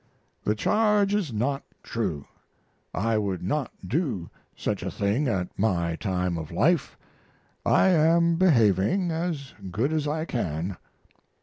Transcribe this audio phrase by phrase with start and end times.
[0.43, 2.25] The charge is not true.
[2.91, 6.97] I would not do such a thing at my time of life.
[7.63, 10.77] I am behaving as good as I can.